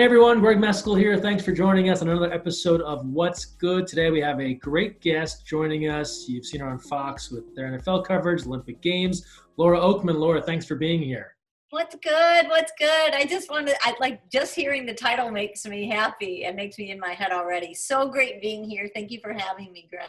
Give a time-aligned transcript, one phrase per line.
[0.00, 1.18] Hey everyone, Greg Meskel here.
[1.18, 3.86] Thanks for joining us on another episode of What's Good.
[3.86, 6.24] Today we have a great guest joining us.
[6.26, 9.26] You've seen her on Fox with their NFL coverage, Olympic Games.
[9.58, 10.14] Laura Okmin.
[10.14, 11.36] Laura, thanks for being here.
[11.68, 12.48] What's good?
[12.48, 13.12] What's good?
[13.12, 16.90] I just wanted, I like just hearing the title makes me happy and makes me
[16.90, 17.74] in my head already.
[17.74, 18.88] So great being here.
[18.94, 20.08] Thank you for having me, Greg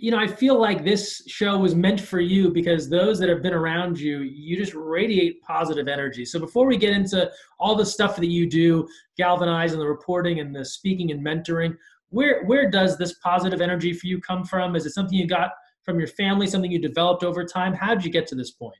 [0.00, 3.42] you know, I feel like this show was meant for you because those that have
[3.42, 6.24] been around you, you just radiate positive energy.
[6.24, 8.86] So before we get into all the stuff that you do,
[9.16, 11.76] galvanize and the reporting and the speaking and mentoring,
[12.10, 14.76] where where does this positive energy for you come from?
[14.76, 15.50] Is it something you got
[15.82, 17.72] from your family, something you developed over time?
[17.72, 18.76] How did you get to this point?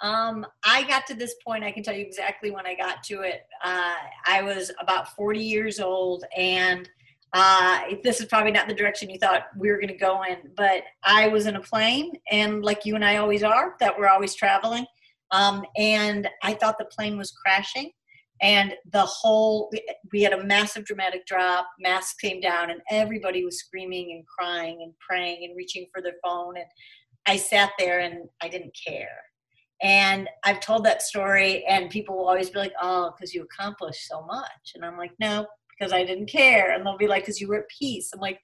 [0.00, 1.62] Um, I got to this point.
[1.62, 3.42] I can tell you exactly when I got to it.
[3.62, 3.94] Uh,
[4.26, 6.88] I was about 40 years old, and
[7.34, 10.38] uh, this is probably not the direction you thought we were going to go in,
[10.54, 14.08] but I was in a plane, and like you and I always are, that we're
[14.08, 14.84] always traveling.
[15.30, 17.90] Um, and I thought the plane was crashing,
[18.42, 19.72] and the whole
[20.12, 21.68] we had a massive dramatic drop.
[21.80, 26.16] Masks came down, and everybody was screaming and crying and praying and reaching for their
[26.22, 26.58] phone.
[26.58, 26.66] And
[27.24, 29.16] I sat there and I didn't care.
[29.80, 34.06] And I've told that story, and people will always be like, "Oh, because you accomplished
[34.06, 35.46] so much," and I'm like, "No,
[35.82, 36.72] because I didn't care.
[36.72, 38.10] And they'll be like, because you were at peace.
[38.14, 38.40] I'm like,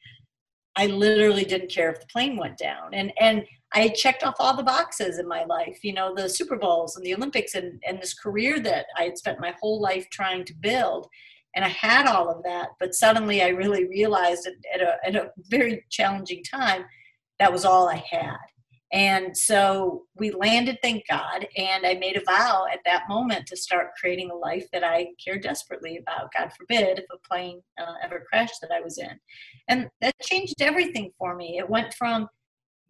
[0.76, 2.94] I literally didn't care if the plane went down.
[2.94, 6.56] And and I checked off all the boxes in my life, you know, the Super
[6.56, 10.08] Bowls and the Olympics and, and this career that I had spent my whole life
[10.10, 11.06] trying to build.
[11.54, 15.16] And I had all of that, but suddenly I really realized at, at, a, at
[15.16, 16.86] a very challenging time
[17.38, 18.36] that was all I had.
[18.92, 21.46] And so we landed, thank God.
[21.56, 25.08] And I made a vow at that moment to start creating a life that I
[25.22, 26.32] care desperately about.
[26.36, 29.20] God forbid if a plane uh, ever crashed that I was in.
[29.68, 31.58] And that changed everything for me.
[31.58, 32.28] It went from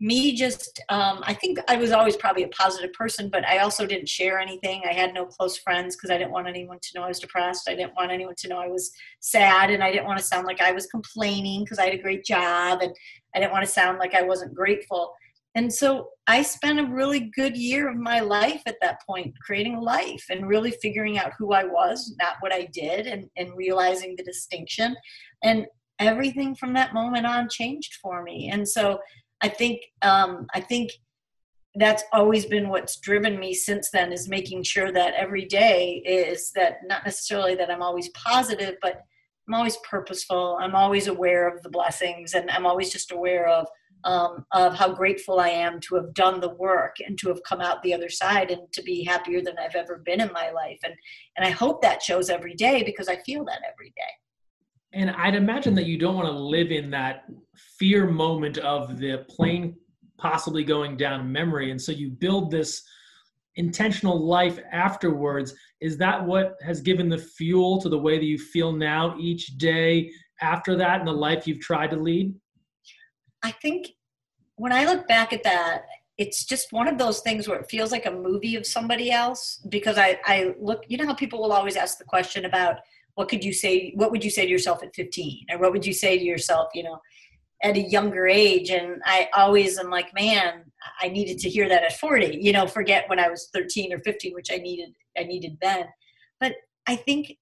[0.00, 3.84] me just, um, I think I was always probably a positive person, but I also
[3.84, 4.82] didn't share anything.
[4.88, 7.68] I had no close friends because I didn't want anyone to know I was depressed.
[7.68, 9.70] I didn't want anyone to know I was sad.
[9.70, 12.24] And I didn't want to sound like I was complaining because I had a great
[12.24, 12.82] job.
[12.82, 12.92] And
[13.34, 15.12] I didn't want to sound like I wasn't grateful
[15.58, 19.80] and so I spent a really good year of my life at that point creating
[19.80, 24.14] life and really figuring out who I was, not what I did, and, and realizing
[24.14, 24.94] the distinction.
[25.42, 25.66] And
[25.98, 28.50] everything from that moment on changed for me.
[28.52, 29.00] And so
[29.40, 30.92] I think um, I think
[31.74, 36.52] that's always been what's driven me since then is making sure that every day is
[36.54, 39.00] that not necessarily that I'm always positive, but
[39.48, 40.56] I'm always purposeful.
[40.60, 43.66] I'm always aware of the blessings and I'm always just aware of
[44.04, 47.60] um, of how grateful I am to have done the work and to have come
[47.60, 50.78] out the other side and to be happier than I've ever been in my life.
[50.84, 50.94] And
[51.36, 54.12] and I hope that shows every day because I feel that every day.
[54.92, 57.24] And I'd imagine that you don't want to live in that
[57.78, 59.76] fear moment of the plane
[60.16, 61.70] possibly going down memory.
[61.70, 62.82] And so you build this
[63.56, 65.54] intentional life afterwards.
[65.80, 69.58] Is that what has given the fuel to the way that you feel now each
[69.58, 70.10] day
[70.40, 72.34] after that and the life you've tried to lead?
[73.42, 73.88] I think
[74.56, 77.92] when I look back at that, it's just one of those things where it feels
[77.92, 81.52] like a movie of somebody else because I, I look, you know how people will
[81.52, 82.78] always ask the question about
[83.14, 85.86] what could you say, what would you say to yourself at 15 or what would
[85.86, 87.00] you say to yourself, you know,
[87.62, 88.70] at a younger age.
[88.70, 90.64] And I always am like, man,
[91.00, 93.98] I needed to hear that at 40, you know, forget when I was 13 or
[93.98, 95.86] 15, which I needed, I needed then.
[96.40, 96.54] But
[96.86, 97.36] I think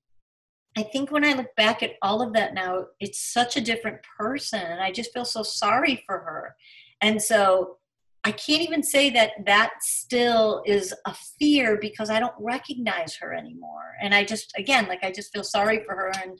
[0.76, 3.98] I think when I look back at all of that now, it's such a different
[4.18, 4.60] person.
[4.60, 6.54] And I just feel so sorry for her.
[7.00, 7.78] And so
[8.24, 13.32] I can't even say that that still is a fear because I don't recognize her
[13.32, 13.94] anymore.
[14.02, 16.12] And I just, again, like I just feel sorry for her.
[16.22, 16.38] And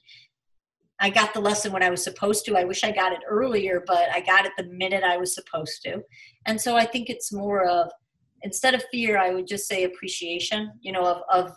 [0.99, 2.57] I got the lesson when I was supposed to.
[2.57, 5.83] I wish I got it earlier, but I got it the minute I was supposed
[5.85, 6.03] to.
[6.47, 7.91] And so I think it's more of,
[8.43, 11.57] instead of fear, I would just say appreciation, you know, of, of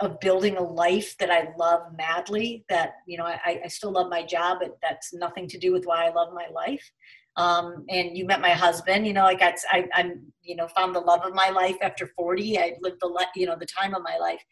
[0.00, 2.64] of building a life that I love madly.
[2.68, 5.84] That you know, I, I still love my job, but that's nothing to do with
[5.84, 6.90] why I love my life.
[7.36, 9.06] Um, and you met my husband.
[9.06, 12.58] You know, I, I, I'm, you know, found the love of my life after 40.
[12.58, 14.42] I lived the, you know, the time of my life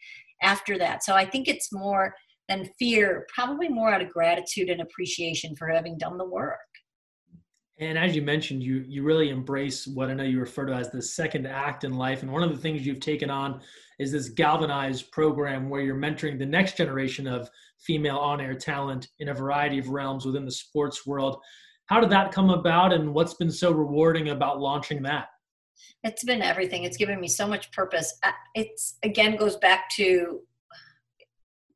[0.41, 1.03] after that.
[1.03, 2.15] So I think it's more
[2.49, 6.57] than fear, probably more out of gratitude and appreciation for having done the work.
[7.79, 10.91] And as you mentioned, you you really embrace what I know you refer to as
[10.91, 12.21] the second act in life.
[12.21, 13.61] And one of the things you've taken on
[14.01, 19.29] is this galvanized program where you're mentoring the next generation of female on-air talent in
[19.29, 21.37] a variety of realms within the sports world.
[21.85, 25.27] How did that come about, and what's been so rewarding about launching that?
[26.03, 26.83] It's been everything.
[26.83, 28.17] It's given me so much purpose.
[28.55, 30.41] It's again goes back to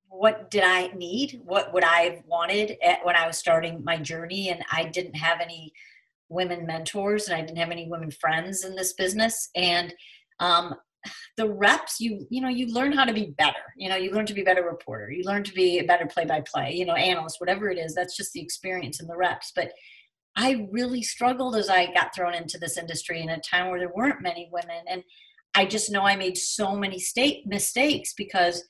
[0.08, 1.42] what did I need?
[1.44, 4.50] What would I have wanted when I was starting my journey?
[4.50, 5.74] And I didn't have any
[6.30, 9.50] women mentors and I didn't have any women friends in this business.
[9.56, 9.94] And
[10.40, 10.76] um,
[11.38, 13.74] the reps you you know you learn how to be better.
[13.78, 15.12] You know you learn to be a better reporter.
[15.12, 17.94] You learn to be a better play by play you know analyst whatever it is.
[17.94, 19.52] That's just the experience and the reps.
[19.56, 19.72] But
[20.38, 23.94] i really struggled as i got thrown into this industry in a time where there
[23.96, 24.84] weren't many women.
[24.88, 25.04] And
[25.56, 28.64] i just know i made so many state mistakes because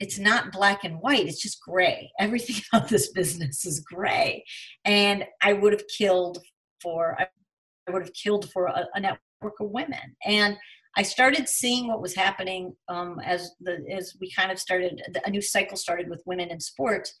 [0.00, 1.26] it's not black and white.
[1.26, 2.12] It's just gray.
[2.20, 4.44] Everything about this business is gray.
[4.84, 6.38] And i would have killed
[6.82, 10.16] for i would have killed for a, a network of women.
[10.24, 10.56] And
[10.96, 15.30] I started seeing what was happening um, as the as we kind of started a
[15.30, 17.14] new cycle started with women in sports,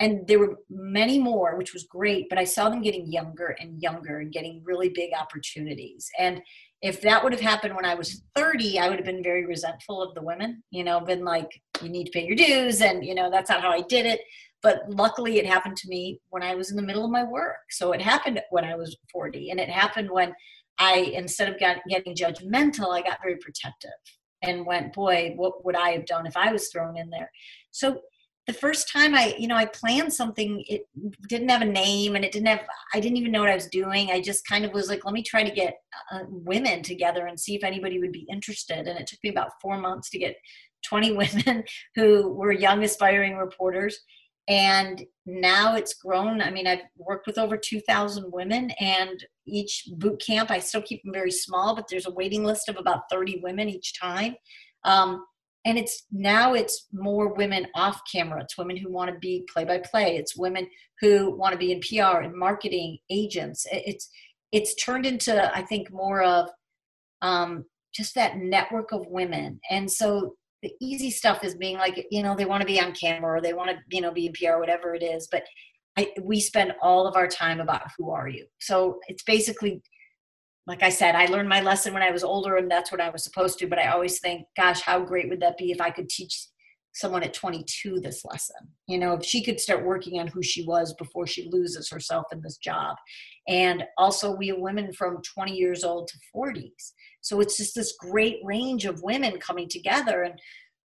[0.00, 2.28] and there were many more, which was great.
[2.28, 6.10] But I saw them getting younger and younger and getting really big opportunities.
[6.18, 6.42] And
[6.82, 10.02] if that would have happened when I was 30, I would have been very resentful
[10.02, 10.62] of the women.
[10.70, 11.48] You know, been like,
[11.80, 14.20] you need to pay your dues, and you know that's not how I did it.
[14.62, 17.56] But luckily, it happened to me when I was in the middle of my work.
[17.70, 20.34] So it happened when I was 40, and it happened when
[20.78, 23.90] I, instead of get, getting judgmental, I got very protective
[24.42, 27.30] and went, boy, what would I have done if I was thrown in there?
[27.70, 28.00] So
[28.46, 30.82] the first time I, you know, I planned something, it
[31.28, 33.68] didn't have a name and it didn't have, I didn't even know what I was
[33.68, 34.10] doing.
[34.10, 35.74] I just kind of was like, let me try to get
[36.10, 38.88] uh, women together and see if anybody would be interested.
[38.88, 40.34] And it took me about four months to get
[40.84, 41.12] 20
[41.46, 41.62] women
[41.94, 44.00] who were young aspiring reporters
[44.48, 50.20] and now it's grown i mean i've worked with over 2000 women and each boot
[50.24, 50.50] camp.
[50.50, 53.68] I still keep them very small but there's a waiting list of about 30 women
[53.68, 54.34] each time.
[54.84, 55.24] Um,
[55.64, 58.42] and it's now it's more women off camera.
[58.42, 60.66] It's women who want to be play by play it's women
[61.00, 63.66] who want to be in pr and marketing agents.
[63.70, 64.08] It's
[64.50, 66.50] it's turned into i think more of
[67.22, 69.60] um, just that network of women.
[69.70, 72.92] And so the easy stuff is being like you know they want to be on
[72.92, 75.42] camera or they want to you know be in pr whatever it is but
[75.96, 78.46] I, we spend all of our time about who are you.
[78.60, 79.82] So it's basically
[80.64, 83.10] like i said i learned my lesson when i was older and that's what i
[83.10, 85.90] was supposed to but i always think gosh how great would that be if i
[85.90, 86.46] could teach
[86.94, 88.56] someone at 22 this lesson?
[88.86, 92.26] You know if she could start working on who she was before she loses herself
[92.32, 92.96] in this job.
[93.48, 96.92] And also we have women from 20 years old to 40s
[97.22, 100.38] so it's just this great range of women coming together and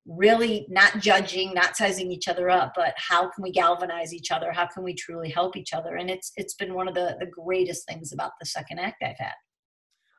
[0.07, 4.53] really not judging, not sizing each other up, but how can we galvanize each other?
[4.53, 5.97] How can we truly help each other?
[5.97, 9.19] And it's it's been one of the the greatest things about the second act I've
[9.19, 9.35] had.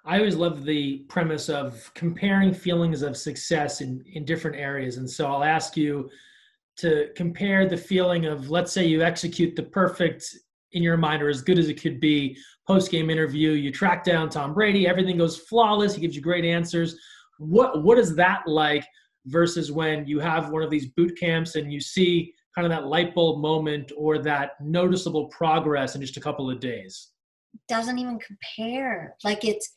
[0.06, 4.95] I always love the premise of comparing feelings of success in, in different areas.
[4.95, 6.10] And so I'll ask you
[6.78, 10.24] to compare the feeling of, let's say you execute the perfect
[10.72, 13.51] in your mind or as good as it could be post game interview.
[13.51, 15.95] You track down Tom Brady, everything goes flawless.
[15.95, 16.98] He gives you great answers.
[17.38, 18.86] What what is that like
[19.27, 22.88] versus when you have one of these boot camps and you see kind of that
[22.88, 27.09] light bulb moment or that noticeable progress in just a couple of days?
[27.68, 29.15] Doesn't even compare.
[29.24, 29.71] Like it's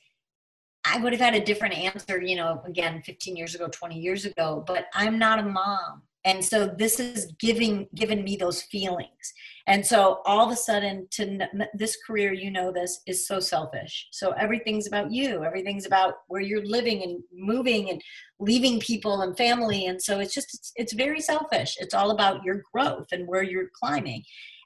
[0.85, 4.25] I would have had a different answer, you know, again, 15 years ago, 20 years
[4.25, 9.33] ago, but I'm not a mom and so this is giving given me those feelings.
[9.67, 14.09] And so all of a sudden to this career you know this is so selfish.
[14.13, 15.45] So everything's about you.
[15.45, 18.03] Everything's about where you're living and moving and
[18.39, 19.87] leaving people and family.
[19.87, 21.77] And so it's just it's, it's very selfish.
[21.81, 24.23] It's all about your growth and where you're climbing.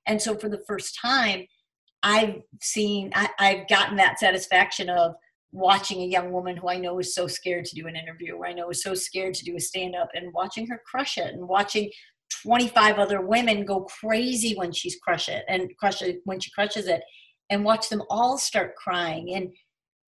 [0.07, 1.47] And so for the first time
[2.07, 5.15] i've seen I, i've gotten that satisfaction of
[5.55, 8.47] watching a young woman who I know is so scared to do an interview, or
[8.47, 11.33] I know is so scared to do a stand up, and watching her crush it,
[11.33, 11.91] and watching
[12.43, 16.89] 25 other women go crazy when she's crush it and crush it when she crushes
[16.89, 17.03] it,
[17.51, 19.35] and watch them all start crying.
[19.35, 19.51] And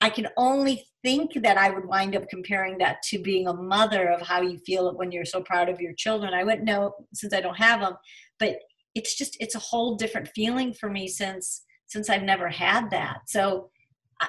[0.00, 4.08] I can only think that I would wind up comparing that to being a mother
[4.08, 6.34] of how you feel when you're so proud of your children.
[6.34, 7.94] I wouldn't know since I don't have them,
[8.40, 8.56] but
[8.96, 13.20] it's just it's a whole different feeling for me since since I've never had that.
[13.28, 13.70] So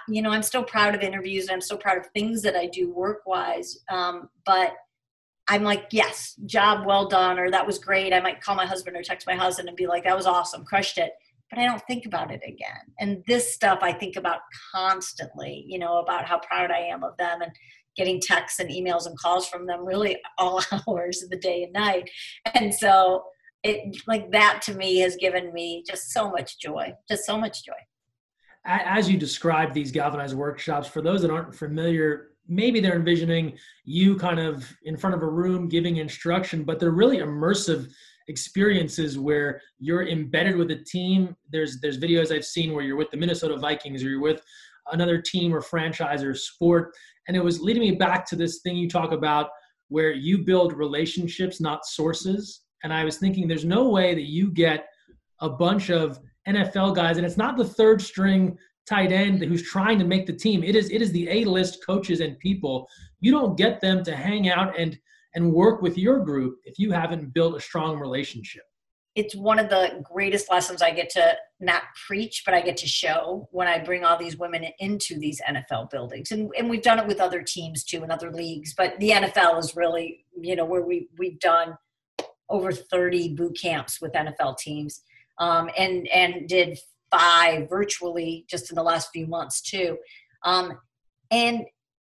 [0.08, 2.67] you know, I'm still proud of interviews and I'm still proud of things that I
[2.67, 3.79] do work wise.
[3.89, 4.74] Um, but
[5.48, 8.13] I'm like, yes, job well done, or that was great.
[8.13, 10.65] I might call my husband or text my husband and be like, that was awesome,
[10.65, 11.12] crushed it.
[11.50, 12.94] But I don't think about it again.
[13.00, 14.39] And this stuff I think about
[14.75, 17.51] constantly, you know, about how proud I am of them and
[17.96, 21.72] getting texts and emails and calls from them really all hours of the day and
[21.72, 22.10] night.
[22.53, 23.24] And so
[23.63, 27.63] it like that to me has given me just so much joy, just so much
[27.63, 27.74] joy
[28.68, 34.16] as you describe these galvanized workshops, for those that aren't familiar, maybe they're envisioning you
[34.18, 37.90] kind of in front of a room giving instruction, but they're really immersive
[38.28, 41.36] experiences where you're embedded with a team.
[41.50, 44.42] There's there's videos I've seen where you're with the Minnesota Vikings or you're with
[44.92, 46.94] another team or franchise or sport,
[47.28, 49.50] and it was leading me back to this thing you talk about
[49.90, 52.64] where you build relationships, not sources.
[52.84, 54.88] And I was thinking, there's no way that you get
[55.40, 60.00] a bunch of NFL guys, and it's not the third string tight end who's trying
[60.00, 60.63] to make the team.
[60.63, 62.89] It is it is the A-list coaches and people.
[63.20, 64.98] You don't get them to hang out and
[65.36, 68.63] and work with your group if you haven't built a strong relationship.
[69.13, 72.88] It's one of the greatest lessons I get to not preach, but I get to
[72.88, 76.32] show when I bring all these women into these NFL buildings.
[76.32, 79.58] And, and we've done it with other teams too and other leagues, but the NFL
[79.60, 81.75] is really, you know, where we, we've done
[82.48, 85.01] over 30 boot camps with NFL teams
[85.39, 86.77] um, and, and did
[87.12, 89.98] five virtually just in the last few months too.
[90.44, 90.79] Um,
[91.32, 91.65] and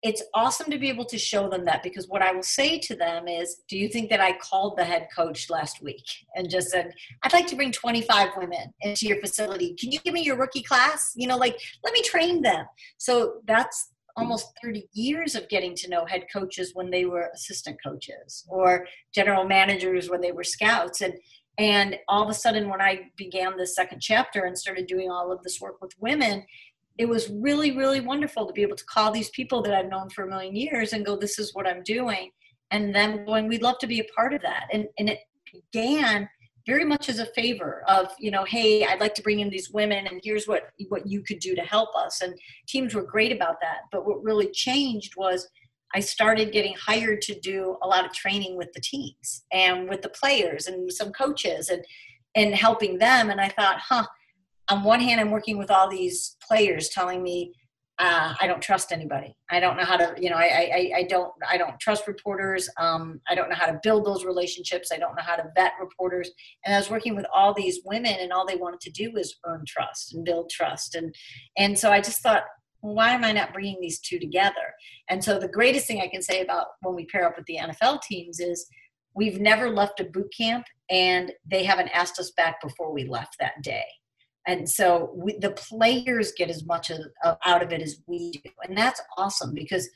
[0.02, 2.96] it's awesome to be able to show them that because what I will say to
[2.96, 6.70] them is, do you think that I called the head coach last week and just
[6.70, 9.74] said, I'd like to bring 25 women into your facility.
[9.74, 11.12] Can you give me your rookie class?
[11.14, 12.66] You know, like, let me train them.
[12.98, 17.78] So that's almost 30 years of getting to know head coaches when they were assistant
[17.82, 21.00] coaches or general managers when they were scouts.
[21.00, 21.14] And
[21.58, 25.30] and all of a sudden, when I began the second chapter and started doing all
[25.30, 26.44] of this work with women,
[26.98, 30.10] it was really, really wonderful to be able to call these people that I've known
[30.10, 32.30] for a million years and go, This is what I'm doing.
[32.70, 34.68] And then going, We'd love to be a part of that.
[34.72, 35.20] And, and it
[35.52, 36.28] began
[36.66, 39.70] very much as a favor of you know hey i'd like to bring in these
[39.70, 43.32] women and here's what what you could do to help us and teams were great
[43.32, 45.48] about that but what really changed was
[45.94, 50.02] I started getting hired to do a lot of training with the teams and with
[50.02, 51.84] the players and some coaches and
[52.34, 53.28] and helping them.
[53.28, 54.06] And I thought, huh,
[54.70, 57.52] on one hand, I'm working with all these players telling me
[57.98, 59.36] uh, I don't trust anybody.
[59.50, 62.68] I don't know how to, you know, I, I, I don't, I don't trust reporters.
[62.78, 64.90] Um, I don't know how to build those relationships.
[64.92, 66.30] I don't know how to vet reporters.
[66.64, 69.38] And I was working with all these women, and all they wanted to do was
[69.44, 70.94] earn trust and build trust.
[70.94, 71.14] And
[71.58, 72.44] and so I just thought,
[72.82, 74.74] why am I not bringing these two together?
[75.08, 77.58] And so the greatest thing I can say about when we pair up with the
[77.58, 78.66] NFL teams is
[79.14, 83.36] we've never left a boot camp and they haven't asked us back before we left
[83.38, 83.84] that day.
[84.46, 86.98] And so we, the players get as much of,
[87.44, 88.50] out of it as we do.
[88.64, 89.88] And that's awesome because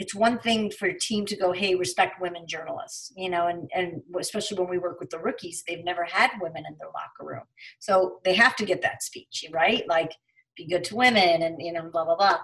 [0.00, 3.70] it's one thing for a team to go, hey, respect women journalists, you know, and,
[3.72, 7.32] and especially when we work with the rookies, they've never had women in their locker
[7.32, 7.44] room.
[7.78, 9.86] So they have to get that speech, right?
[9.88, 10.10] Like,
[10.56, 12.38] be good to women and you know blah blah blah.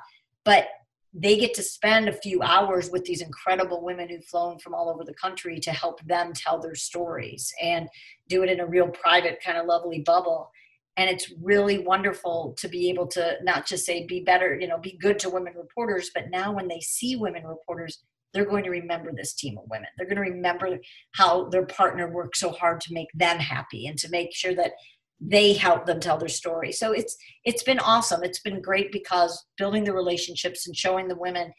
[0.45, 0.69] But
[1.13, 4.89] they get to spend a few hours with these incredible women who've flown from all
[4.89, 7.89] over the country to help them tell their stories and
[8.29, 10.51] do it in a real private kind of lovely bubble.
[10.97, 14.79] And it's really wonderful to be able to not just say be better you know
[14.79, 18.03] be good to women reporters but now when they see women reporters
[18.33, 19.89] they're going to remember this team of women.
[19.97, 20.79] They're going to remember
[21.13, 24.73] how their partner worked so hard to make them happy and to make sure that
[25.21, 26.73] they help them tell their story.
[26.73, 28.23] So it's it's been awesome.
[28.23, 31.53] It's been great because building the relationships and showing the women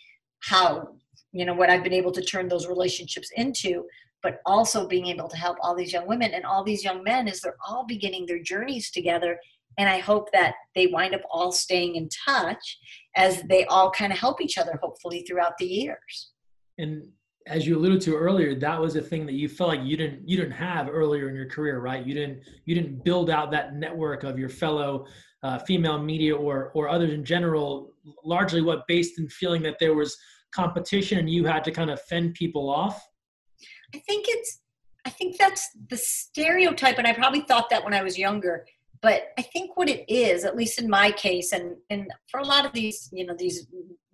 [0.43, 0.87] how
[1.33, 3.83] you know what i've been able to turn those relationships into
[4.23, 6.33] but also being able to help all these young women.
[6.33, 9.39] And all these young men as they're all beginning their journeys together
[9.77, 12.77] and i hope that they wind up all staying in touch
[13.15, 16.31] as they all kind of help each other hopefully throughout the years.
[16.77, 17.09] And
[17.47, 20.27] as you alluded to earlier, that was a thing that you felt like you didn't
[20.27, 22.05] you didn't have earlier in your career, right?
[22.05, 25.05] You didn't you didn't build out that network of your fellow
[25.43, 27.93] uh, female media or or others in general.
[28.23, 30.17] Largely, what based in feeling that there was
[30.53, 33.01] competition and you had to kind of fend people off.
[33.95, 34.59] I think it's
[35.05, 38.65] I think that's the stereotype, and I probably thought that when I was younger.
[39.01, 42.45] But I think what it is, at least in my case, and and for a
[42.45, 43.65] lot of these, you know, these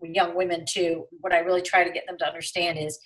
[0.02, 2.98] young women too, what I really try to get them to understand is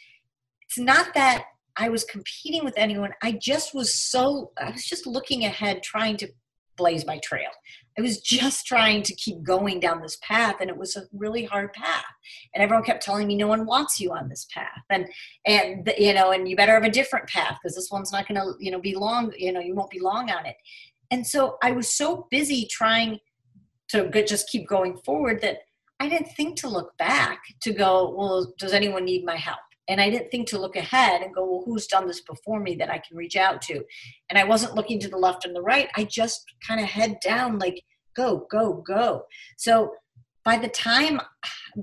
[0.72, 1.44] it's not that
[1.76, 3.12] I was competing with anyone.
[3.22, 6.30] I just was so, I was just looking ahead, trying to
[6.78, 7.50] blaze my trail.
[7.98, 11.44] I was just trying to keep going down this path, and it was a really
[11.44, 12.06] hard path.
[12.54, 15.08] And everyone kept telling me, "No one wants you on this path," and
[15.46, 18.40] and you know, and you better have a different path because this one's not going
[18.40, 19.34] to, you know, be long.
[19.38, 20.56] You know, you won't be long on it.
[21.12, 23.20] And so I was so busy trying
[23.90, 25.58] to just keep going forward that
[26.00, 30.00] I didn't think to look back to go, "Well, does anyone need my help?" And
[30.00, 32.90] I didn't think to look ahead and go, well, who's done this before me that
[32.90, 33.84] I can reach out to?
[34.30, 35.90] And I wasn't looking to the left and the right.
[35.96, 37.82] I just kind of head down, like,
[38.16, 39.24] go, go, go.
[39.58, 39.92] So
[40.44, 41.22] by the time,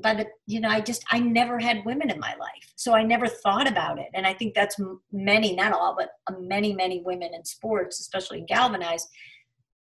[0.03, 2.73] by the, you know, I just, I never had women in my life.
[2.77, 4.09] So I never thought about it.
[4.15, 4.77] And I think that's
[5.13, 9.09] many, not all, but uh, many, many women in sports, especially in galvanized,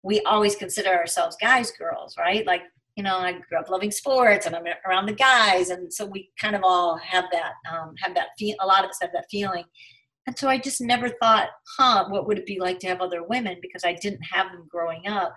[0.02, 2.46] we always consider ourselves guys, girls, right?
[2.46, 2.62] Like
[2.98, 5.70] you know, I grew up loving sports and I'm around the guys.
[5.70, 8.90] And so we kind of all have that, um, have that feel, a lot of
[8.90, 9.62] us have that feeling.
[10.26, 13.22] And so I just never thought, huh, what would it be like to have other
[13.22, 13.58] women?
[13.62, 15.36] Because I didn't have them growing up.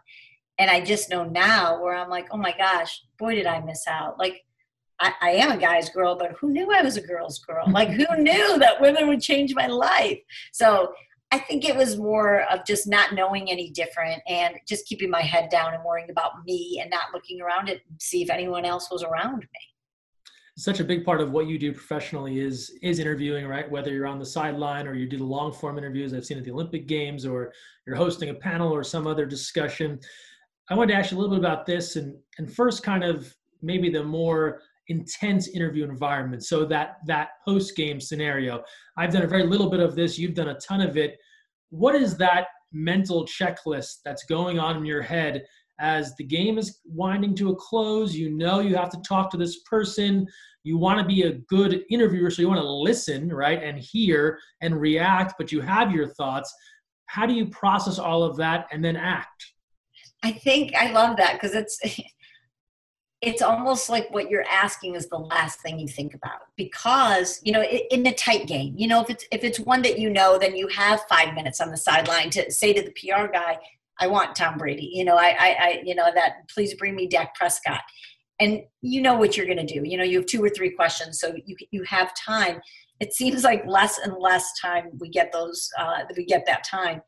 [0.58, 3.86] And I just know now where I'm like, oh my gosh, boy, did I miss
[3.88, 4.18] out.
[4.18, 4.42] Like,
[5.00, 7.66] I, I am a guy's girl, but who knew I was a girl's girl?
[7.72, 10.20] Like, who knew that women would change my life?
[10.52, 10.94] So
[11.32, 15.22] I think it was more of just not knowing any different and just keeping my
[15.22, 18.90] head down and worrying about me and not looking around and see if anyone else
[18.92, 19.48] was around me.
[20.58, 23.70] Such a big part of what you do professionally is is interviewing, right?
[23.72, 26.44] Whether you're on the sideline or you do the long form interviews I've seen at
[26.44, 27.54] the Olympic Games or
[27.88, 30.00] you're hosting a panel or some other discussion.
[30.70, 33.34] I wanted to ask you a little bit about this and and first kind of
[33.62, 36.44] maybe the more intense interview environment.
[36.44, 38.64] So that that post game scenario,
[38.98, 40.18] I've done a very little bit of this.
[40.18, 41.18] You've done a ton of it.
[41.70, 45.44] What is that mental checklist that's going on in your head
[45.80, 48.14] as the game is winding to a close?
[48.14, 50.28] You know you have to talk to this person.
[50.64, 54.38] You want to be a good interviewer, so you want to listen, right, and hear
[54.62, 56.54] and react, but you have your thoughts.
[57.08, 59.54] How do you process all of that and then act?
[60.24, 61.80] I think I love that because it's
[63.22, 67.52] it's almost like what you're asking is the last thing you think about because you
[67.52, 70.38] know in a tight game you know if it's if it's one that you know
[70.40, 73.58] then you have five minutes on the sideline to say to the pr guy
[74.00, 77.08] i want tom brady you know i i, I you know that please bring me
[77.08, 77.82] dak prescott.
[78.40, 80.72] And you know what you're going to do you know you have two or three
[80.72, 82.60] questions so you you have time.
[83.00, 87.02] It seems like less and less time we get those uh, we get that time.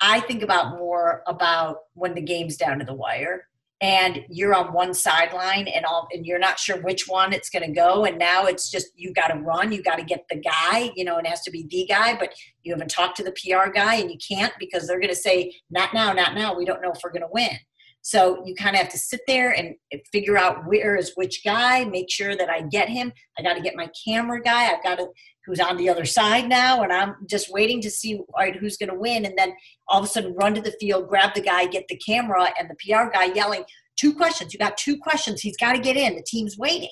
[0.00, 3.46] I think about more about when the game's down to the wire
[3.82, 7.66] and you're on one sideline and all and you're not sure which one it's going
[7.66, 8.04] to go.
[8.04, 11.04] And now it's just you got to run you got to get the guy you
[11.04, 13.96] know it has to be the guy but you haven't talked to the pr guy
[13.96, 16.56] and you can't because they're going to say not now not now.
[16.56, 17.58] We don't know if we're going to win.
[18.06, 19.74] So you kind of have to sit there and
[20.12, 23.12] figure out where is which guy make sure that i get him.
[23.36, 24.70] I got to get my camera guy.
[24.70, 25.08] I've got to
[25.46, 28.76] who's on the other side now, and I'm just waiting to see all right, who's
[28.76, 29.24] going to win.
[29.24, 29.54] And then
[29.88, 32.68] all of a sudden, run to the field, grab the guy, get the camera, and
[32.68, 33.64] the PR guy yelling,
[33.96, 34.52] Two questions.
[34.52, 35.40] You got two questions.
[35.40, 36.16] He's got to get in.
[36.16, 36.90] The team's waiting.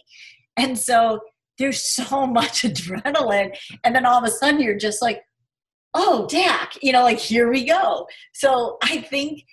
[0.56, 1.20] And so
[1.58, 3.56] there's so much adrenaline.
[3.84, 5.22] And then all of a sudden, you're just like,
[5.92, 8.08] oh, Dak, you know, like, here we go.
[8.32, 9.44] So I think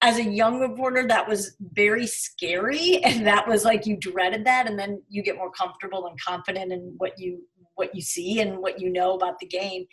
[0.00, 4.66] as a young reporter that was very scary and that was like you dreaded that
[4.66, 7.40] and then you get more comfortable and confident in what you
[7.74, 9.86] what you see and what you know about the game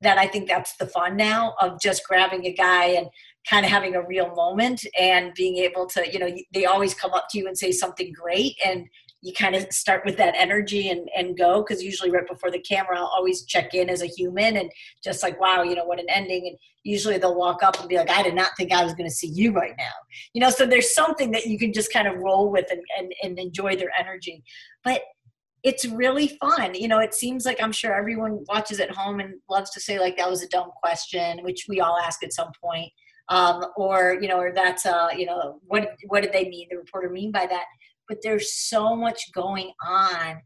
[0.00, 3.08] that I think that's the fun now of just grabbing a guy and
[3.48, 7.12] kind of having a real moment and being able to, you know, they always come
[7.12, 8.86] up to you and say something great and
[9.20, 12.60] you kind of start with that energy and, and go because usually right before the
[12.60, 14.70] camera I'll always check in as a human and
[15.02, 17.96] just like wow you know what an ending and usually they'll walk up and be
[17.96, 19.90] like I did not think I was going to see you right now
[20.34, 23.12] you know so there's something that you can just kind of roll with and, and,
[23.24, 24.44] and enjoy their energy.
[24.84, 25.02] But
[25.62, 26.74] it's really fun.
[26.74, 29.98] You know, it seems like I'm sure everyone watches at home and loves to say
[29.98, 32.90] like that was a dumb question, which we all ask at some point.
[33.30, 36.68] Um, or you know, or that's uh, you know, what what did they mean?
[36.70, 37.64] The reporter mean by that?
[38.08, 40.40] But there's so much going on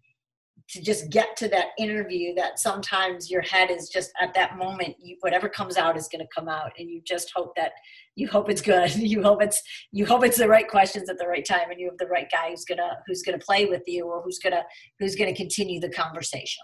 [0.68, 4.94] to just get to that interview that sometimes your head is just at that moment
[5.00, 7.72] you, whatever comes out is going to come out and you just hope that
[8.16, 11.26] you hope it's good you hope it's you hope it's the right questions at the
[11.26, 13.66] right time and you have the right guy who's going to who's going to play
[13.66, 14.62] with you or who's going to
[14.98, 16.62] who's going to continue the conversation.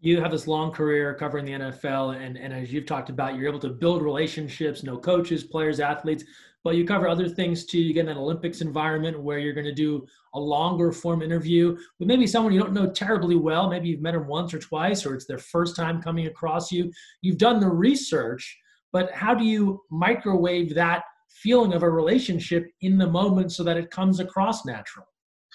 [0.00, 3.48] You have this long career covering the NFL, and, and as you've talked about, you're
[3.48, 6.24] able to build relationships, know coaches, players, athletes,
[6.64, 7.78] but you cover other things too.
[7.78, 11.76] You get in an Olympics environment where you're going to do a longer form interview
[11.98, 13.68] with maybe someone you don't know terribly well.
[13.68, 16.90] Maybe you've met them once or twice, or it's their first time coming across you.
[17.20, 18.58] You've done the research,
[18.92, 23.76] but how do you microwave that feeling of a relationship in the moment so that
[23.76, 25.06] it comes across natural?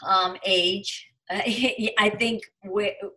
[0.06, 1.08] Um, age.
[1.32, 2.44] I think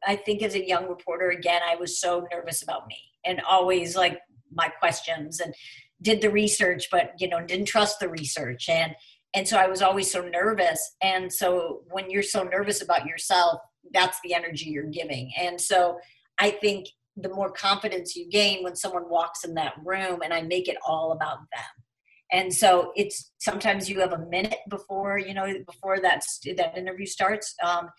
[0.07, 3.97] I think as a young reporter, again, I was so nervous about me and always
[3.97, 4.19] like
[4.55, 5.55] my questions and
[6.03, 8.69] did the research but you know didn't trust the research.
[8.69, 8.95] And
[9.35, 10.97] and so i was always so nervous.
[11.03, 13.61] And so when you're so nervous about yourself
[13.93, 15.33] that's the energy you're giving.
[15.39, 15.99] And so
[16.39, 20.43] i think the more confidence you gain when someone walks in that room and i
[20.43, 21.85] make it all about them.
[22.33, 26.23] And so it's sometimes you have a minute before you know before that
[26.57, 27.55] that interview starts.
[27.63, 27.91] Um,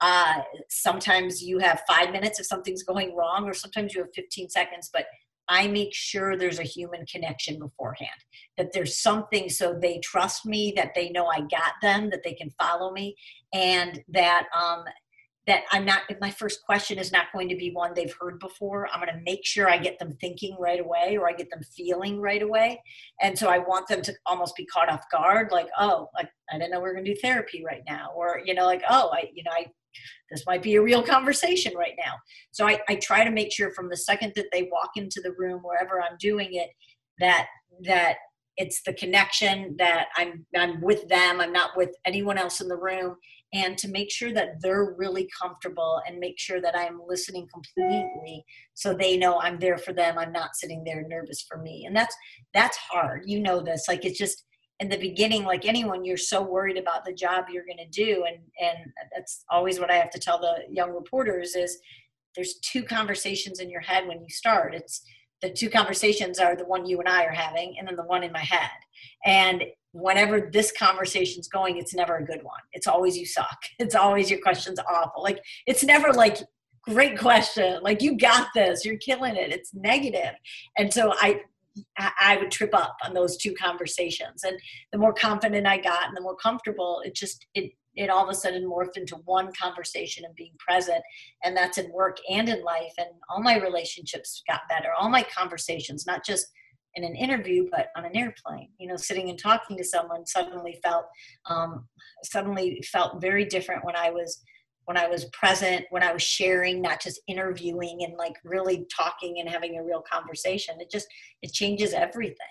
[0.00, 4.50] uh, sometimes you have five minutes if something's going wrong or sometimes you have 15
[4.50, 5.06] seconds but
[5.48, 8.10] I make sure there's a human connection beforehand,
[8.56, 12.34] that there's something so they trust me, that they know I got them, that they
[12.34, 13.16] can follow me,
[13.52, 14.84] and that um,
[15.46, 16.00] that I'm not.
[16.20, 18.88] My first question is not going to be one they've heard before.
[18.92, 21.62] I'm going to make sure I get them thinking right away, or I get them
[21.62, 22.82] feeling right away,
[23.22, 26.58] and so I want them to almost be caught off guard, like, oh, like I
[26.58, 29.10] didn't know we are going to do therapy right now, or you know, like, oh,
[29.12, 29.66] I, you know, I
[30.30, 32.14] this might be a real conversation right now.
[32.50, 35.32] So I, I try to make sure from the second that they walk into the
[35.38, 36.70] room, wherever I'm doing it,
[37.20, 37.46] that
[37.84, 38.16] that
[38.56, 41.40] it's the connection that I'm I'm with them.
[41.40, 43.16] I'm not with anyone else in the room,
[43.52, 48.44] and to make sure that they're really comfortable and make sure that I'm listening completely
[48.74, 50.18] so they know I'm there for them.
[50.18, 51.84] I'm not sitting there nervous for me.
[51.86, 52.16] And that's
[52.54, 53.22] that's hard.
[53.26, 53.86] You know this.
[53.88, 54.44] Like it's just
[54.80, 58.24] in the beginning like anyone you're so worried about the job you're going to do
[58.26, 61.78] and and that's always what I have to tell the young reporters is
[62.36, 64.74] there's two conversations in your head when you start.
[64.74, 65.02] It's
[65.42, 68.22] the two conversations are the one you and I are having, and then the one
[68.22, 68.70] in my head.
[69.24, 72.60] And whenever this conversation's going, it's never a good one.
[72.72, 73.58] It's always you suck.
[73.78, 75.22] It's always your question's awful.
[75.22, 76.38] Like it's never like
[76.82, 77.82] great question.
[77.82, 78.84] Like you got this.
[78.84, 79.52] You're killing it.
[79.52, 79.72] It's.
[80.78, 81.40] And so I
[81.98, 84.44] I would trip up on those two conversations.
[84.44, 84.58] And
[84.92, 88.28] the more confident I got and the more comfortable, it just it it all of
[88.28, 91.02] a sudden morphed into one conversation and being present.
[91.44, 92.92] And that's in work and in life.
[92.98, 94.88] And all my relationships got better.
[94.98, 96.46] All my conversations not just
[96.96, 100.80] in an interview but on an airplane you know sitting and talking to someone suddenly
[100.82, 101.04] felt
[101.44, 101.86] um,
[102.24, 104.42] suddenly felt very different when i was
[104.86, 109.40] when i was present when i was sharing not just interviewing and like really talking
[109.40, 111.06] and having a real conversation it just
[111.42, 112.46] it changes everything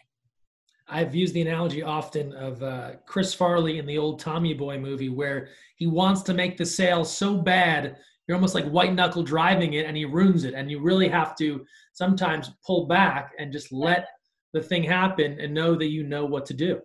[0.87, 5.09] I've used the analogy often of uh, Chris Farley in the old Tommy Boy movie
[5.09, 9.73] where he wants to make the sale so bad, you're almost like white knuckle driving
[9.73, 10.53] it and he ruins it.
[10.53, 14.09] And you really have to sometimes pull back and just let
[14.53, 16.79] the thing happen and know that you know what to do.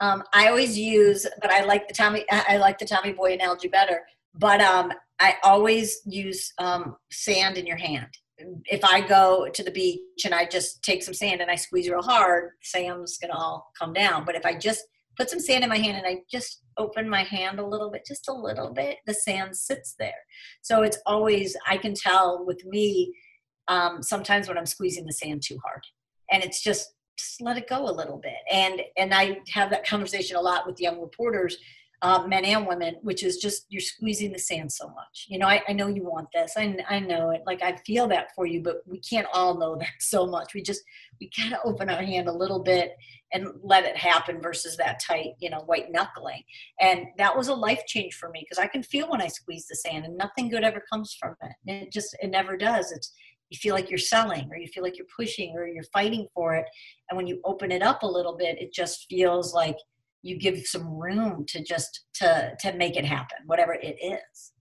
[0.00, 3.68] Um, I always use, but I like the Tommy, I like the Tommy Boy analogy
[3.68, 4.02] better.
[4.34, 8.08] But um, I always use um, sand in your hand
[8.66, 11.88] if I go to the beach and I just take some sand and I squeeze
[11.88, 14.24] real hard, sand's gonna all come down.
[14.24, 14.82] But if I just
[15.16, 18.06] put some sand in my hand and I just open my hand a little bit,
[18.06, 20.12] just a little bit, the sand sits there.
[20.62, 23.14] So it's always I can tell with me
[23.68, 25.82] um, sometimes when I'm squeezing the sand too hard,
[26.30, 28.38] and it's just just let it go a little bit.
[28.50, 31.56] And and I have that conversation a lot with young reporters
[32.02, 35.26] uh, men and women, which is just you're squeezing the sand so much.
[35.28, 36.54] You know, I, I know you want this.
[36.56, 37.42] I, I know it.
[37.46, 40.52] Like I feel that for you, but we can't all know that so much.
[40.52, 40.82] We just
[41.20, 42.96] we kind of open our hand a little bit
[43.32, 46.42] and let it happen versus that tight, you know, white knuckling.
[46.80, 49.66] And that was a life change for me because I can feel when I squeeze
[49.66, 51.52] the sand and nothing good ever comes from it.
[51.66, 52.90] And it just it never does.
[52.90, 53.12] It's
[53.48, 56.54] you feel like you're selling or you feel like you're pushing or you're fighting for
[56.56, 56.64] it.
[57.10, 59.76] And when you open it up a little bit, it just feels like
[60.22, 64.52] you give some room to just to to make it happen whatever it is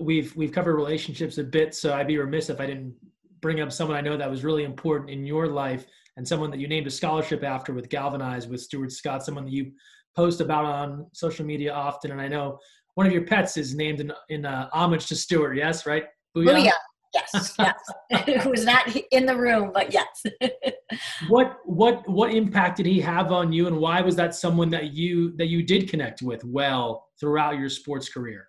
[0.00, 2.94] we've we've covered relationships a bit so i'd be remiss if i didn't
[3.40, 6.60] bring up someone i know that was really important in your life and someone that
[6.60, 9.72] you named a scholarship after with galvanize with stuart scott someone that you
[10.14, 12.58] post about on social media often and i know
[12.94, 16.04] one of your pets is named in, in uh, homage to stuart yes right
[16.36, 16.66] Booyah?
[16.66, 16.72] Booyah.
[17.14, 18.42] Yes, yes.
[18.42, 20.24] Who's not in the room, but yes.
[21.28, 24.92] what what what impact did he have on you, and why was that someone that
[24.92, 28.48] you that you did connect with well throughout your sports career?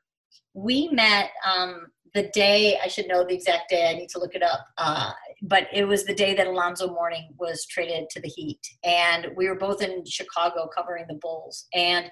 [0.54, 3.90] We met um, the day I should know the exact day.
[3.90, 4.66] I need to look it up.
[4.78, 9.28] Uh, but it was the day that Alonzo Mourning was traded to the Heat, and
[9.36, 12.10] we were both in Chicago covering the Bulls and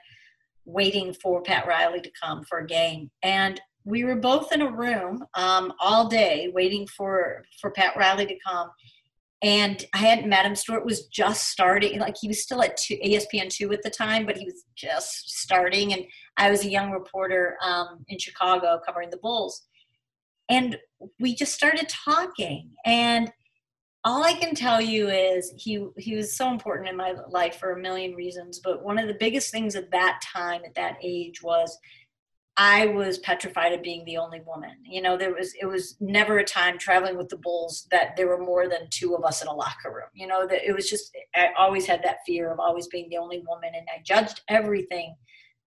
[0.65, 3.09] waiting for Pat Riley to come for a game.
[3.23, 8.25] And we were both in a room um, all day waiting for for Pat Riley
[8.25, 8.69] to come.
[9.43, 10.55] And I hadn't met him.
[10.55, 14.27] Stuart was just starting, like he was still at two, ESPN two at the time,
[14.27, 15.93] but he was just starting.
[15.93, 16.05] And
[16.37, 19.65] I was a young reporter um, in Chicago covering the Bulls,
[20.47, 20.77] and
[21.19, 22.69] we just started talking.
[22.85, 23.31] And
[24.03, 27.71] all I can tell you is he he was so important in my life for
[27.71, 28.59] a million reasons.
[28.63, 31.77] But one of the biggest things at that time, at that age, was
[32.57, 34.71] I was petrified of being the only woman.
[34.83, 38.27] You know, there was it was never a time traveling with the Bulls that there
[38.27, 40.09] were more than two of us in a locker room.
[40.13, 43.17] You know, that it was just I always had that fear of always being the
[43.17, 45.15] only woman, and I judged everything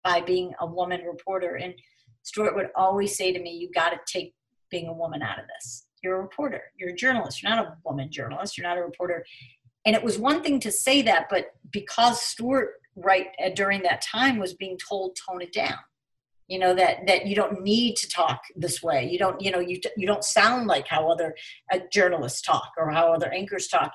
[0.03, 1.55] by being a woman reporter.
[1.57, 1.75] And
[2.23, 4.35] Stuart would always say to me, "You got to take
[4.71, 5.87] being a woman out of this.
[6.03, 6.65] You're a reporter.
[6.77, 7.43] You're a journalist.
[7.43, 8.59] You're not a woman journalist.
[8.59, 9.25] You're not a reporter."
[9.87, 14.03] And it was one thing to say that, but because Stuart right uh, during that
[14.03, 15.79] time was being told tone it down
[16.49, 19.09] you know that that you don't need to talk this way.
[19.11, 21.35] You don't you know you, you don't sound like how other
[21.73, 23.93] uh, journalists talk or how other anchors talk.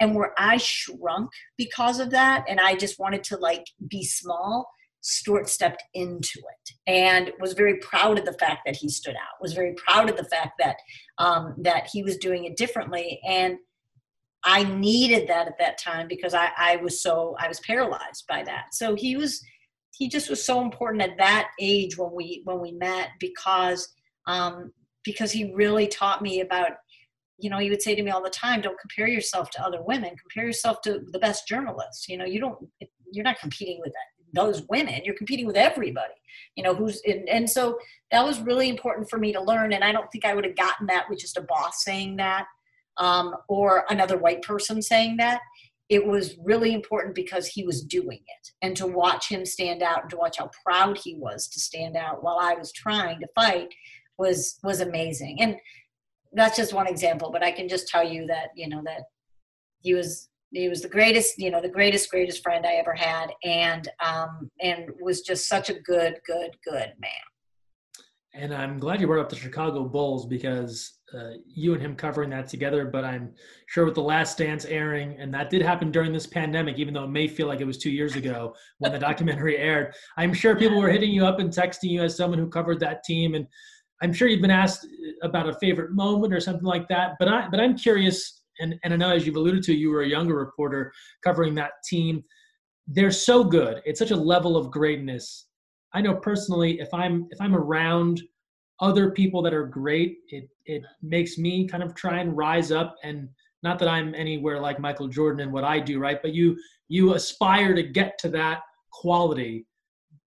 [0.00, 4.66] And where i shrunk because of that and i just wanted to like be small
[5.02, 9.40] stuart stepped into it and was very proud of the fact that he stood out
[9.40, 10.76] was very proud of the fact that
[11.18, 13.20] um, that he was doing it differently.
[13.26, 13.58] And
[14.42, 18.42] i needed that at that time because I, I was so i was paralyzed by
[18.44, 18.72] that.
[18.72, 19.42] So he was
[20.00, 23.86] he just was so important at that age when we when we met because
[24.26, 24.72] um,
[25.04, 26.72] because he really taught me about
[27.38, 29.82] you know he would say to me all the time don't compare yourself to other
[29.82, 30.16] women.
[30.16, 32.58] Compare yourself to the best journalists you know you don't
[33.12, 33.92] you're not competing with
[34.32, 35.02] those women.
[35.04, 36.14] You're competing with everybody
[36.56, 37.78] you know who's in and so
[38.10, 40.56] that was really important for me to learn and i don't think i would have
[40.56, 42.46] gotten that with just a boss saying that
[42.96, 45.40] um, or another white person saying that
[45.90, 48.50] it was really important because he was doing it.
[48.62, 51.96] And to watch him stand out and to watch how proud he was to stand
[51.96, 53.68] out while i was trying to fight
[54.16, 55.38] was was amazing.
[55.40, 55.56] And
[56.32, 59.02] that's just one example but i can just tell you that you know that
[59.80, 63.30] he was he was the greatest you know the greatest greatest friend i ever had
[63.44, 67.10] and um and was just such a good good good man.
[68.34, 72.30] And i'm glad you brought up the chicago bulls because uh, you and him covering
[72.30, 73.32] that together but i'm
[73.66, 77.04] sure with the last dance airing and that did happen during this pandemic even though
[77.04, 80.56] it may feel like it was two years ago when the documentary aired i'm sure
[80.56, 83.46] people were hitting you up and texting you as someone who covered that team and
[84.02, 84.86] i'm sure you've been asked
[85.22, 88.92] about a favorite moment or something like that but i but i'm curious and, and
[88.92, 90.92] I know as you've alluded to, you were a younger reporter
[91.24, 92.22] covering that team.
[92.86, 93.80] They're so good.
[93.84, 95.46] It's such a level of greatness.
[95.92, 98.22] I know personally, if I'm if I'm around
[98.80, 102.96] other people that are great, it it makes me kind of try and rise up
[103.02, 103.28] and
[103.62, 106.20] not that I'm anywhere like Michael Jordan and what I do, right?
[106.22, 106.56] But you
[106.88, 109.66] you aspire to get to that quality.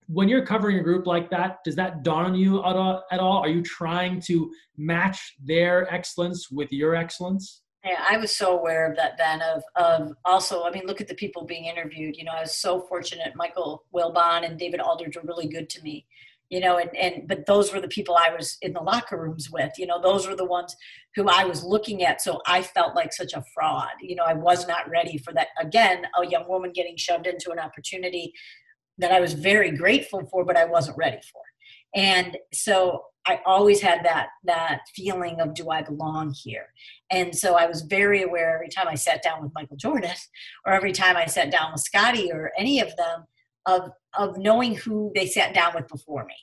[0.07, 3.03] When you're covering a group like that, does that dawn on you at all?
[3.11, 3.37] At all?
[3.37, 7.61] Are you trying to match their excellence with your excellence?
[7.85, 9.41] Yeah, I was so aware of that then.
[9.41, 12.17] Of of also, I mean, look at the people being interviewed.
[12.17, 13.33] You know, I was so fortunate.
[13.35, 16.05] Michael Wilbon and David Aldridge were really good to me.
[16.49, 19.49] You know, and and but those were the people I was in the locker rooms
[19.51, 19.71] with.
[19.77, 20.75] You know, those were the ones
[21.15, 22.21] who I was looking at.
[22.21, 23.91] So I felt like such a fraud.
[24.01, 25.47] You know, I was not ready for that.
[25.59, 28.33] Again, a young woman getting shoved into an opportunity
[28.99, 31.41] that I was very grateful for, but I wasn't ready for.
[31.95, 36.67] And so I always had that that feeling of do I belong here?
[37.11, 40.11] And so I was very aware every time I sat down with Michael Jordan
[40.65, 43.25] or every time I sat down with Scottie or any of them
[43.65, 46.35] of of knowing who they sat down with before me.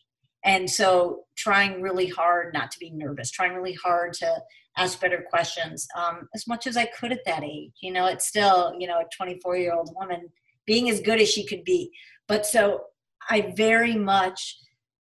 [0.45, 4.43] And so trying really hard not to be nervous, trying really hard to
[4.77, 7.73] ask better questions um, as much as I could at that age.
[7.83, 10.29] You know, it's still, you know, a 24 year old woman
[10.67, 11.91] being as good as she could be.
[12.27, 12.85] But so
[13.29, 14.57] I very much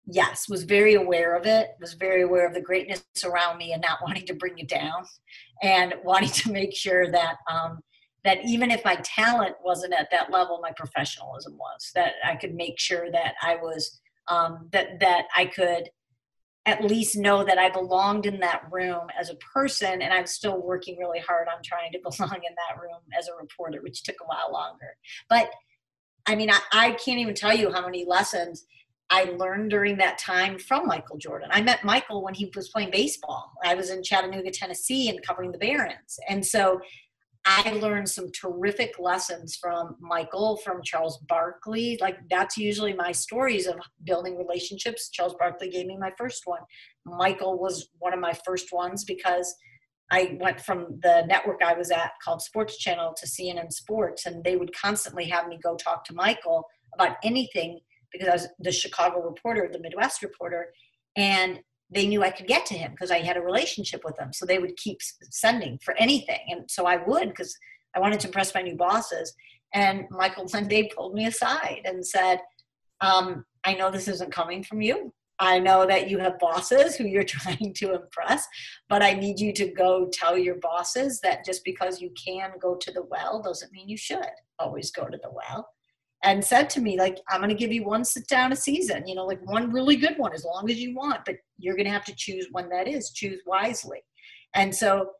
[0.08, 3.82] yes was very aware of it was very aware of the greatness around me and
[3.82, 5.04] not wanting to bring it down
[5.62, 7.80] and wanting to make sure that um,
[8.26, 12.54] that even if my talent wasn't at that level my professionalism was that i could
[12.54, 15.88] make sure that i was um, that that i could
[16.66, 20.60] at least know that i belonged in that room as a person and i'm still
[20.62, 24.16] working really hard on trying to belong in that room as a reporter which took
[24.22, 24.96] a while longer
[25.28, 25.50] but
[26.26, 28.66] i mean i, I can't even tell you how many lessons
[29.08, 31.48] I learned during that time from Michael Jordan.
[31.52, 33.52] I met Michael when he was playing baseball.
[33.64, 36.18] I was in Chattanooga, Tennessee, and covering the Barons.
[36.28, 36.80] And so
[37.48, 41.96] I learned some terrific lessons from Michael, from Charles Barkley.
[42.00, 45.10] Like that's usually my stories of building relationships.
[45.10, 46.62] Charles Barkley gave me my first one.
[47.04, 49.54] Michael was one of my first ones because
[50.10, 54.42] I went from the network I was at called Sports Channel to CNN Sports, and
[54.42, 57.78] they would constantly have me go talk to Michael about anything
[58.12, 60.72] because I was the Chicago reporter, the Midwest reporter,
[61.16, 64.32] and they knew I could get to him because I had a relationship with them.
[64.32, 64.98] So they would keep
[65.30, 66.40] sending for anything.
[66.48, 67.56] And so I would because
[67.94, 69.34] I wanted to impress my new bosses.
[69.74, 72.40] And Michael one day pulled me aside and said,
[73.00, 75.12] um, I know this isn't coming from you.
[75.38, 78.46] I know that you have bosses who you're trying to impress,
[78.88, 82.74] but I need you to go tell your bosses that just because you can go
[82.76, 84.24] to the well doesn't mean you should
[84.58, 85.68] always go to the well
[86.22, 89.06] and said to me like i'm going to give you one sit down a season
[89.06, 91.86] you know like one really good one as long as you want but you're going
[91.86, 94.00] to have to choose when that is choose wisely.
[94.54, 95.10] And so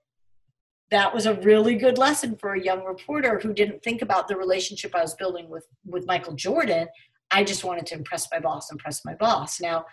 [0.91, 4.37] that was a really good lesson for a young reporter who didn't think about the
[4.37, 6.89] relationship i was building with with michael jordan.
[7.33, 9.61] I just wanted to impress my boss impress my boss.
[9.61, 9.85] Now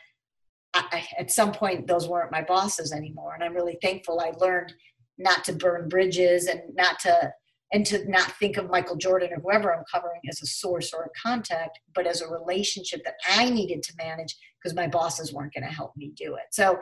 [0.76, 4.74] I, at some point those weren't my bosses anymore and i'm really thankful i learned
[5.18, 7.32] not to burn bridges and not to
[7.74, 11.04] and to not think of Michael Jordan or whoever I'm covering as a source or
[11.04, 15.54] a contact, but as a relationship that I needed to manage because my bosses weren't
[15.54, 16.46] going to help me do it.
[16.52, 16.80] So,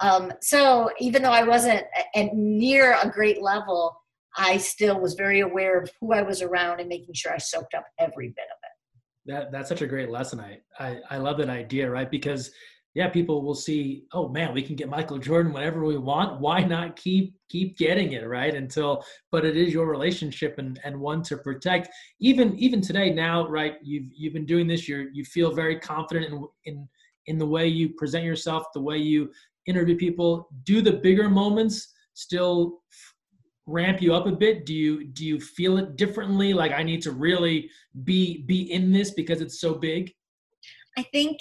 [0.00, 3.96] um, so even though I wasn't at near a great level,
[4.36, 7.74] I still was very aware of who I was around and making sure I soaked
[7.74, 9.32] up every bit of it.
[9.32, 10.40] That that's such a great lesson.
[10.40, 12.10] I I, I love that idea, right?
[12.10, 12.50] Because
[12.94, 16.40] yeah, people will see, oh man, we can get Michael Jordan whenever we want.
[16.40, 18.54] Why not keep keep getting it, right?
[18.54, 21.88] Until but it is your relationship and and one to protect.
[22.20, 23.76] Even even today now, right?
[23.82, 26.88] You've you've been doing this, you're you feel very confident in in
[27.26, 29.30] in the way you present yourself, the way you
[29.66, 30.48] interview people.
[30.64, 32.82] Do the bigger moments still
[33.64, 34.66] ramp you up a bit?
[34.66, 36.52] Do you do you feel it differently?
[36.52, 37.70] Like I need to really
[38.04, 40.12] be be in this because it's so big?
[40.98, 41.38] I think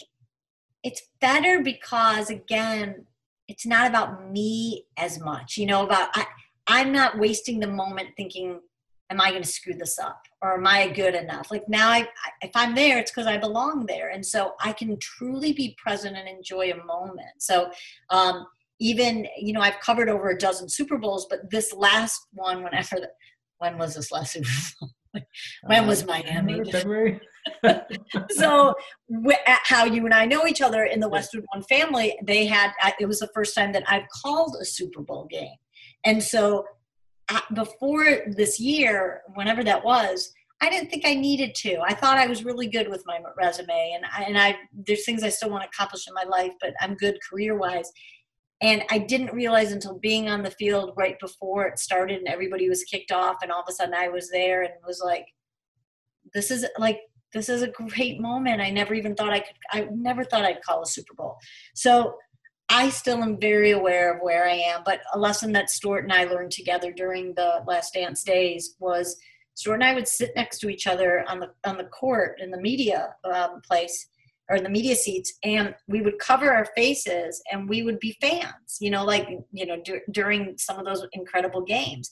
[0.84, 3.06] it's better because again,
[3.48, 5.58] it's not about me as much.
[5.58, 6.26] You know, about I
[6.68, 8.60] I'm not wasting the moment thinking,
[9.10, 11.52] am I going to screw this up or am I good enough?
[11.52, 12.08] Like now, I,
[12.42, 16.16] if I'm there, it's because I belong there, and so I can truly be present
[16.16, 17.40] and enjoy a moment.
[17.40, 17.72] So,
[18.10, 18.46] um,
[18.80, 22.96] even you know, I've covered over a dozen Super Bowls, but this last one, whenever
[22.96, 23.10] the,
[23.58, 24.48] when was this last Super
[24.80, 24.90] Bowl?
[25.64, 26.72] when was uh, Miami?
[26.72, 27.20] February.
[28.30, 28.74] So
[29.64, 33.06] how you and I know each other in the Westwood One family, they had it
[33.06, 35.56] was the first time that I've called a Super Bowl game,
[36.06, 36.66] and so
[37.54, 41.80] before this year, whenever that was, I didn't think I needed to.
[41.82, 45.24] I thought I was really good with my resume, and I, and I there's things
[45.24, 47.92] I still want to accomplish in my life, but I'm good career wise.
[48.62, 52.70] And I didn't realize until being on the field right before it started and everybody
[52.70, 55.26] was kicked off, and all of a sudden I was there and was like,
[56.36, 57.00] "This is like
[57.34, 59.56] this is a great moment." I never even thought I could.
[59.72, 61.38] I never thought I'd call a Super Bowl.
[61.76, 62.16] So
[62.70, 64.84] I still am very aware of where I am.
[64.86, 69.18] But a lesson that Stuart and I learned together during the Last Dance days was
[69.56, 72.50] Stuart and I would sit next to each other on the on the court in
[72.50, 74.08] the media um, place
[74.50, 78.18] or in the media seats, and we would cover our faces and we would be
[78.22, 78.78] fans.
[78.80, 82.10] You know, like you know during some of those incredible games.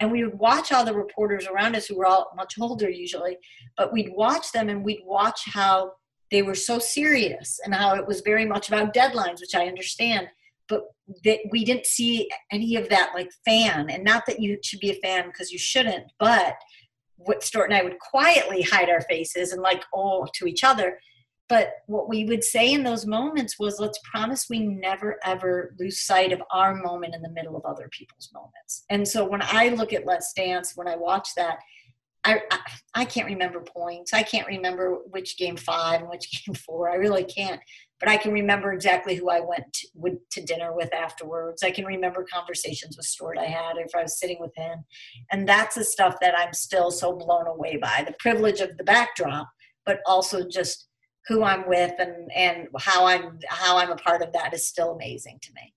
[0.00, 3.36] And we would watch all the reporters around us who were all much older usually,
[3.76, 5.92] but we'd watch them and we'd watch how
[6.30, 10.28] they were so serious and how it was very much about deadlines, which I understand,
[10.68, 10.84] but
[11.24, 13.90] that we didn't see any of that like fan.
[13.90, 16.56] And not that you should be a fan because you shouldn't, but
[17.16, 20.98] what Stuart and I would quietly hide our faces and like oh to each other.
[21.48, 26.02] But what we would say in those moments was, let's promise we never ever lose
[26.02, 28.84] sight of our moment in the middle of other people's moments.
[28.90, 31.58] And so when I look at Last Dance, when I watch that,
[32.24, 32.58] I, I,
[32.94, 34.12] I can't remember points.
[34.12, 36.90] I can't remember which game five and which game four.
[36.90, 37.60] I really can't.
[37.98, 41.62] But I can remember exactly who I went to, to dinner with afterwards.
[41.62, 44.84] I can remember conversations with Stuart I had if I was sitting with him,
[45.30, 48.82] and that's the stuff that I'm still so blown away by the privilege of the
[48.82, 49.48] backdrop,
[49.86, 50.88] but also just
[51.28, 54.92] who I'm with and and how I'm how I'm a part of that is still
[54.92, 55.72] amazing to me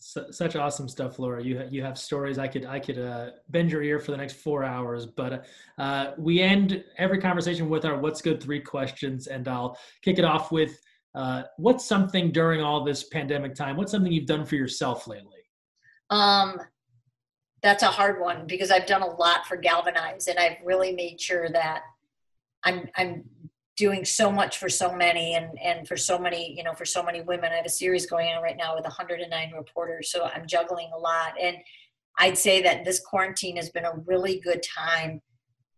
[0.00, 1.42] such awesome stuff, Laura.
[1.42, 4.16] You ha- you have stories I could I could uh, bend your ear for the
[4.16, 5.06] next four hours.
[5.06, 5.44] But
[5.78, 10.24] uh, we end every conversation with our "What's Good" three questions, and I'll kick it
[10.24, 10.80] off with
[11.14, 13.76] uh, what's something during all this pandemic time.
[13.76, 15.40] What's something you've done for yourself lately?
[16.08, 16.58] Um,
[17.62, 21.20] that's a hard one because I've done a lot for Galvanize, and I've really made
[21.20, 21.82] sure that
[22.64, 23.24] I'm I'm
[23.80, 27.02] doing so much for so many and and for so many you know for so
[27.02, 27.50] many women.
[27.50, 30.98] I have a series going on right now with 109 reporters so i'm juggling a
[30.98, 31.32] lot.
[31.40, 31.56] And
[32.18, 35.22] i'd say that this quarantine has been a really good time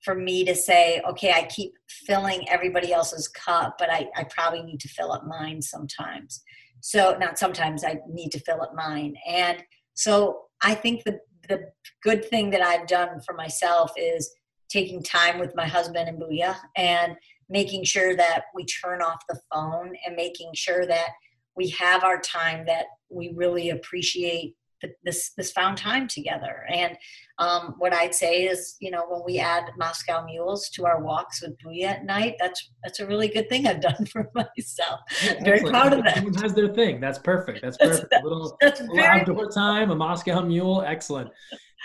[0.04, 4.64] for me to say okay i keep filling everybody else's cup but i, I probably
[4.64, 6.42] need to fill up mine sometimes.
[6.80, 9.14] So not sometimes i need to fill up mine.
[9.28, 9.62] And
[9.94, 11.58] so i think the the
[12.02, 14.34] good thing that i've done for myself is
[14.72, 17.16] taking time with my husband and Booyah and
[17.48, 21.10] making sure that we turn off the phone and making sure that
[21.54, 24.56] we have our time that we really appreciate
[25.04, 26.64] this this found time together.
[26.68, 26.96] And
[27.38, 31.42] um, what I'd say is, you know, when we add Moscow mules to our walks
[31.42, 35.00] with Booyah at night, that's that's a really good thing I've done for myself.
[35.24, 36.16] Yeah, very proud of that.
[36.16, 37.00] Everyone has their thing.
[37.00, 37.62] That's perfect.
[37.62, 38.08] That's perfect.
[38.10, 41.30] That's, a little, that's a little outdoor time, a Moscow mule, excellent.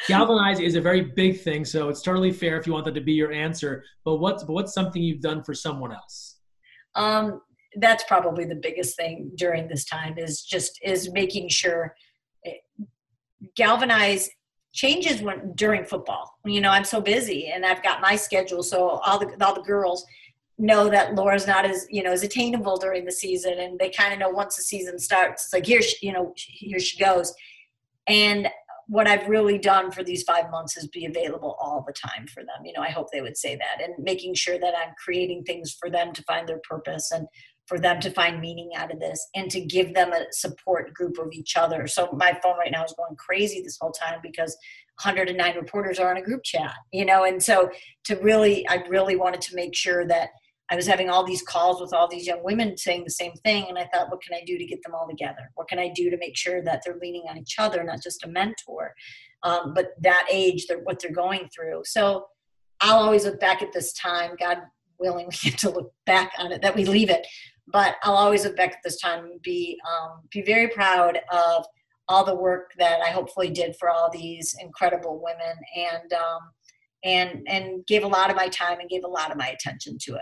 [0.07, 3.01] Galvanize is a very big thing, so it's totally fair if you want that to
[3.01, 3.83] be your answer.
[4.05, 6.37] But what's but what's something you've done for someone else?
[6.95, 7.41] Um,
[7.77, 11.95] that's probably the biggest thing during this time is just is making sure
[12.43, 12.61] it,
[13.55, 14.29] galvanize
[14.73, 16.37] changes when during football.
[16.45, 19.61] You know, I'm so busy and I've got my schedule, so all the all the
[19.61, 20.05] girls
[20.59, 24.13] know that Laura's not as you know as attainable during the season, and they kind
[24.13, 27.33] of know once the season starts, it's like here she, you know here she goes,
[28.07, 28.47] and
[28.87, 32.41] what I've really done for these five months is be available all the time for
[32.41, 32.65] them.
[32.65, 35.75] You know, I hope they would say that and making sure that I'm creating things
[35.77, 37.27] for them to find their purpose and
[37.67, 41.17] for them to find meaning out of this and to give them a support group
[41.19, 41.85] of each other.
[41.85, 44.55] So my phone right now is going crazy this whole time because
[45.03, 47.69] 109 reporters are in a group chat, you know, and so
[48.05, 50.29] to really, I really wanted to make sure that
[50.69, 53.65] I was having all these calls with all these young women saying the same thing.
[53.69, 55.51] And I thought, what can I do to get them all together?
[55.55, 58.25] What can I do to make sure that they're leaning on each other, not just
[58.25, 58.93] a mentor,
[59.43, 61.83] um, but that age, they're, what they're going through.
[61.85, 62.27] So
[62.81, 64.59] I'll always look back at this time, God
[64.99, 67.25] willing, we get to look back on it, that we leave it.
[67.67, 71.65] But I'll always look back at this time and be, um, be very proud of
[72.09, 76.39] all the work that I hopefully did for all these incredible women and um,
[77.03, 79.97] and and gave a lot of my time and gave a lot of my attention
[80.01, 80.21] to it.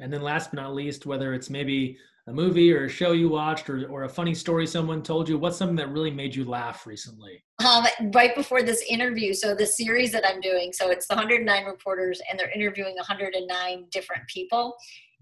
[0.00, 3.28] And then last but not least, whether it's maybe a movie or a show you
[3.28, 6.44] watched or, or a funny story someone told you, what's something that really made you
[6.44, 7.44] laugh recently?
[7.64, 7.84] Um,
[8.14, 12.20] right before this interview, so the series that I'm doing, so it's the 109 reporters
[12.28, 14.74] and they're interviewing 109 different people.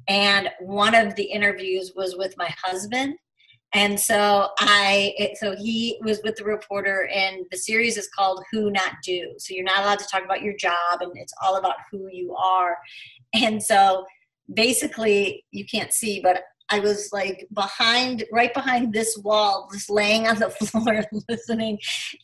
[0.09, 3.17] And one of the interviews was with my husband
[3.75, 8.71] and so I, so he was with the reporter, and the series is called Who
[8.71, 9.33] Not Do.
[9.39, 12.35] So you're not allowed to talk about your job, and it's all about who you
[12.35, 12.77] are.
[13.35, 14.05] And so
[14.53, 20.27] basically, you can't see, but I was like behind, right behind this wall, just laying
[20.27, 21.79] on the floor listening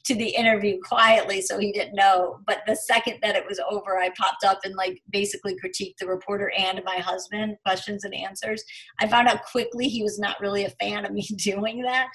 [0.05, 2.39] to the interview quietly so he didn't know.
[2.47, 6.07] But the second that it was over, I popped up and like basically critiqued the
[6.07, 8.65] reporter and my husband, questions and answers.
[9.01, 12.09] I found out quickly he was not really a fan of me doing that,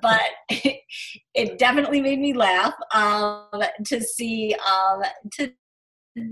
[0.00, 0.80] but it,
[1.34, 3.48] it definitely made me laugh um,
[3.86, 5.52] to see, um, to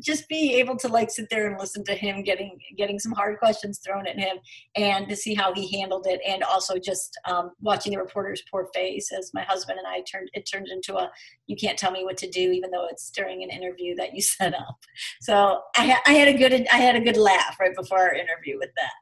[0.01, 3.39] just be able to like sit there and listen to him getting getting some hard
[3.39, 4.37] questions thrown at him
[4.77, 8.69] and to see how he handled it and also just um, watching the reporter's poor
[8.75, 11.11] face as my husband and i turned it turned into a
[11.47, 14.21] you can't tell me what to do even though it's during an interview that you
[14.23, 14.79] set up
[15.21, 18.59] so i, I had a good i had a good laugh right before our interview
[18.59, 18.93] with that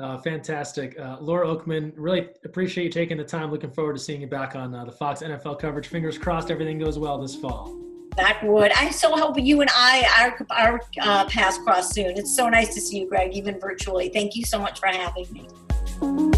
[0.00, 0.96] uh, fantastic.
[0.96, 3.50] Uh, Laura Okmin really appreciate you taking the time.
[3.50, 5.88] Looking forward to seeing you back on uh, the Fox NFL coverage.
[5.88, 7.87] Fingers crossed everything goes well this fall.
[8.18, 8.72] That would.
[8.72, 12.18] I so hope you and I, our, our uh, paths cross soon.
[12.18, 14.08] It's so nice to see you, Greg, even virtually.
[14.08, 16.37] Thank you so much for having me.